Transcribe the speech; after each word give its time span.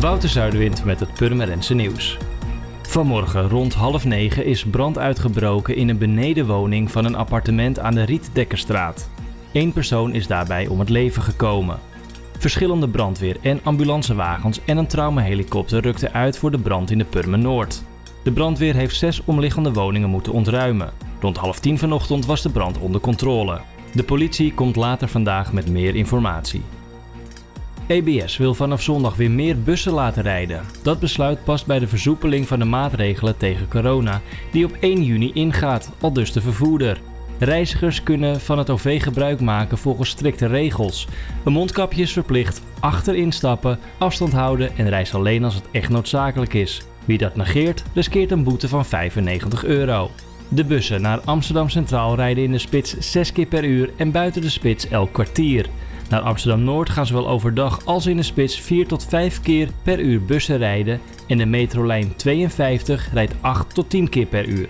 Wouter 0.00 0.28
Zuiderwind 0.28 0.84
met 0.84 1.00
het 1.00 1.12
Purmerendse 1.12 1.74
nieuws. 1.74 2.16
Vanmorgen 2.82 3.48
rond 3.48 3.74
half 3.74 4.04
negen 4.04 4.44
is 4.44 4.64
brand 4.64 4.98
uitgebroken 4.98 5.76
in 5.76 5.88
een 5.88 5.98
benedenwoning 5.98 6.90
van 6.90 7.04
een 7.04 7.14
appartement 7.14 7.78
aan 7.78 7.94
de 7.94 8.02
Rietdekkerstraat. 8.02 9.08
Eén 9.52 9.72
persoon 9.72 10.14
is 10.14 10.26
daarbij 10.26 10.66
om 10.66 10.78
het 10.78 10.88
leven 10.88 11.22
gekomen. 11.22 11.78
Verschillende 12.38 12.88
brandweer- 12.88 13.36
en 13.42 13.60
ambulancewagens 13.62 14.60
en 14.64 14.76
een 14.76 14.86
traumahelikopter 14.86 15.80
rukten 15.80 16.12
uit 16.12 16.38
voor 16.38 16.50
de 16.50 16.58
brand 16.58 16.90
in 16.90 16.98
de 16.98 17.04
Purmer 17.04 17.38
Noord. 17.38 17.82
De 18.22 18.32
brandweer 18.32 18.74
heeft 18.74 18.96
zes 18.96 19.24
omliggende 19.24 19.72
woningen 19.72 20.10
moeten 20.10 20.32
ontruimen. 20.32 20.92
Rond 21.20 21.36
half 21.36 21.60
tien 21.60 21.78
vanochtend 21.78 22.26
was 22.26 22.42
de 22.42 22.50
brand 22.50 22.78
onder 22.78 23.00
controle. 23.00 23.60
De 23.94 24.02
politie 24.02 24.54
komt 24.54 24.76
later 24.76 25.08
vandaag 25.08 25.52
met 25.52 25.68
meer 25.68 25.94
informatie. 25.94 26.62
EBS 27.92 28.36
wil 28.36 28.54
vanaf 28.54 28.82
zondag 28.82 29.16
weer 29.16 29.30
meer 29.30 29.62
bussen 29.62 29.92
laten 29.92 30.22
rijden. 30.22 30.64
Dat 30.82 31.00
besluit 31.00 31.44
past 31.44 31.66
bij 31.66 31.78
de 31.78 31.88
versoepeling 31.88 32.48
van 32.48 32.58
de 32.58 32.64
maatregelen 32.64 33.36
tegen 33.36 33.68
corona, 33.68 34.20
die 34.52 34.64
op 34.64 34.76
1 34.80 35.04
juni 35.04 35.30
ingaat, 35.34 35.92
al 36.00 36.12
dus 36.12 36.32
de 36.32 36.40
vervoerder. 36.40 37.00
Reizigers 37.38 38.02
kunnen 38.02 38.40
van 38.40 38.58
het 38.58 38.70
OV 38.70 39.02
gebruik 39.02 39.40
maken 39.40 39.78
volgens 39.78 40.08
strikte 40.08 40.46
regels. 40.46 41.08
Een 41.44 41.52
mondkapje 41.52 42.02
is 42.02 42.12
verplicht, 42.12 42.62
achterin 42.80 43.32
stappen, 43.32 43.78
afstand 43.98 44.32
houden 44.32 44.76
en 44.76 44.88
reis 44.88 45.14
alleen 45.14 45.44
als 45.44 45.54
het 45.54 45.68
echt 45.70 45.88
noodzakelijk 45.88 46.54
is. 46.54 46.82
Wie 47.04 47.18
dat 47.18 47.36
negeert, 47.36 47.82
riskeert 47.94 48.30
een 48.30 48.44
boete 48.44 48.68
van 48.68 48.84
95 48.84 49.64
euro. 49.64 50.10
De 50.48 50.64
bussen 50.64 51.02
naar 51.02 51.20
Amsterdam 51.20 51.68
Centraal 51.68 52.14
rijden 52.14 52.44
in 52.44 52.52
de 52.52 52.58
spits 52.58 52.96
6 52.98 53.32
keer 53.32 53.46
per 53.46 53.64
uur 53.64 53.90
en 53.96 54.10
buiten 54.10 54.42
de 54.42 54.50
spits 54.50 54.88
elk 54.88 55.12
kwartier. 55.12 55.66
Naar 56.12 56.20
Amsterdam 56.20 56.64
Noord 56.64 56.90
gaan 56.90 57.06
zowel 57.06 57.28
overdag 57.28 57.84
als 57.84 58.06
in 58.06 58.16
de 58.16 58.22
spits 58.22 58.60
4 58.60 58.86
tot 58.86 59.06
5 59.08 59.40
keer 59.40 59.68
per 59.82 60.00
uur 60.00 60.24
bussen 60.24 60.58
rijden 60.58 61.00
en 61.26 61.38
de 61.38 61.46
metrolijn 61.46 62.16
52 62.16 63.12
rijdt 63.12 63.34
8 63.40 63.74
tot 63.74 63.90
10 63.90 64.08
keer 64.08 64.26
per 64.26 64.46
uur. 64.46 64.68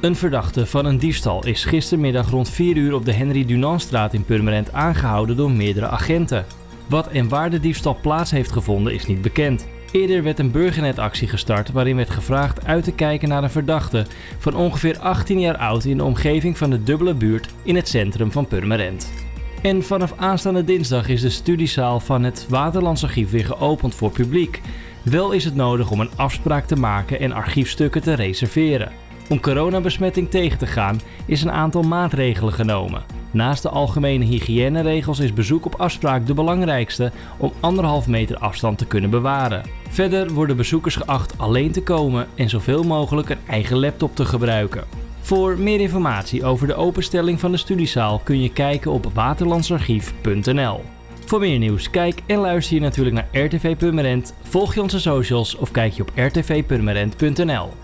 Een 0.00 0.16
verdachte 0.16 0.66
van 0.66 0.84
een 0.84 0.98
diefstal 0.98 1.46
is 1.46 1.64
gistermiddag 1.64 2.30
rond 2.30 2.50
4 2.50 2.76
uur 2.76 2.94
op 2.94 3.04
de 3.04 3.12
Henry 3.12 3.44
Dunantstraat 3.44 4.14
in 4.14 4.24
Purmerend 4.24 4.72
aangehouden 4.72 5.36
door 5.36 5.50
meerdere 5.50 5.88
agenten. 5.88 6.46
Wat 6.88 7.08
en 7.08 7.28
waar 7.28 7.50
de 7.50 7.60
diefstal 7.60 7.98
plaats 8.00 8.30
heeft 8.30 8.52
gevonden 8.52 8.94
is 8.94 9.06
niet 9.06 9.22
bekend. 9.22 9.66
Eerder 9.92 10.22
werd 10.22 10.38
een 10.38 10.50
burgernetactie 10.50 11.28
gestart 11.28 11.72
waarin 11.72 11.96
werd 11.96 12.10
gevraagd 12.10 12.66
uit 12.66 12.84
te 12.84 12.92
kijken 12.92 13.28
naar 13.28 13.42
een 13.42 13.50
verdachte 13.50 14.06
van 14.38 14.54
ongeveer 14.54 14.98
18 14.98 15.40
jaar 15.40 15.56
oud 15.56 15.84
in 15.84 15.96
de 15.96 16.04
omgeving 16.04 16.58
van 16.58 16.70
de 16.70 16.82
dubbele 16.82 17.14
buurt 17.14 17.48
in 17.62 17.76
het 17.76 17.88
centrum 17.88 18.32
van 18.32 18.46
Purmerend. 18.46 19.26
En 19.66 19.82
vanaf 19.82 20.14
aanstaande 20.16 20.64
dinsdag 20.64 21.08
is 21.08 21.20
de 21.20 21.30
studiezaal 21.30 22.00
van 22.00 22.22
het 22.22 22.46
Waterlandsarchief 22.48 23.30
weer 23.30 23.44
geopend 23.44 23.94
voor 23.94 24.10
publiek. 24.10 24.60
Wel 25.02 25.32
is 25.32 25.44
het 25.44 25.54
nodig 25.54 25.90
om 25.90 26.00
een 26.00 26.10
afspraak 26.16 26.66
te 26.66 26.76
maken 26.76 27.20
en 27.20 27.32
archiefstukken 27.32 28.02
te 28.02 28.12
reserveren. 28.12 28.92
Om 29.28 29.40
coronabesmetting 29.40 30.30
tegen 30.30 30.58
te 30.58 30.66
gaan 30.66 31.00
is 31.26 31.42
een 31.42 31.50
aantal 31.50 31.82
maatregelen 31.82 32.52
genomen. 32.52 33.04
Naast 33.30 33.62
de 33.62 33.68
algemene 33.68 34.24
hygiëneregels 34.24 35.18
is 35.18 35.32
bezoek 35.32 35.66
op 35.66 35.74
afspraak 35.74 36.26
de 36.26 36.34
belangrijkste 36.34 37.12
om 37.38 37.52
anderhalf 37.60 38.06
meter 38.06 38.36
afstand 38.36 38.78
te 38.78 38.86
kunnen 38.86 39.10
bewaren. 39.10 39.62
Verder 39.88 40.32
worden 40.32 40.56
bezoekers 40.56 40.96
geacht 40.96 41.38
alleen 41.38 41.72
te 41.72 41.82
komen 41.82 42.26
en 42.34 42.48
zoveel 42.48 42.82
mogelijk 42.82 43.28
een 43.28 43.46
eigen 43.46 43.78
laptop 43.78 44.16
te 44.16 44.24
gebruiken. 44.24 45.05
Voor 45.26 45.58
meer 45.58 45.80
informatie 45.80 46.44
over 46.44 46.66
de 46.66 46.74
openstelling 46.74 47.40
van 47.40 47.50
de 47.50 47.56
studiezaal 47.56 48.20
kun 48.24 48.40
je 48.42 48.52
kijken 48.52 48.90
op 48.90 49.10
waterlandsarchief.nl. 49.14 50.80
Voor 51.24 51.40
meer 51.40 51.58
nieuws, 51.58 51.90
kijk 51.90 52.22
en 52.26 52.38
luister 52.38 52.74
je 52.74 52.80
natuurlijk 52.80 53.16
naar 53.16 53.44
RTV 53.44 53.76
Purmerend, 53.76 54.34
volg 54.42 54.74
je 54.74 54.82
onze 54.82 55.00
socials 55.00 55.56
of 55.56 55.70
kijk 55.70 55.92
je 55.92 56.02
op 56.02 56.12
rtvpurmerend.nl. 56.16 57.68